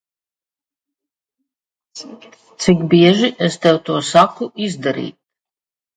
[2.63, 5.19] Cik bieži es tev to saku izdarīt?